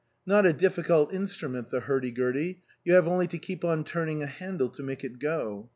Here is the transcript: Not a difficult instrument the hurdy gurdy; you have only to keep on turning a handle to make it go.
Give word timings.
Not 0.25 0.47
a 0.47 0.51
difficult 0.53 1.13
instrument 1.13 1.69
the 1.69 1.81
hurdy 1.81 2.09
gurdy; 2.09 2.63
you 2.83 2.93
have 2.95 3.07
only 3.07 3.27
to 3.27 3.37
keep 3.37 3.63
on 3.63 3.83
turning 3.83 4.23
a 4.23 4.25
handle 4.25 4.69
to 4.69 4.81
make 4.81 5.03
it 5.03 5.19
go. 5.19 5.69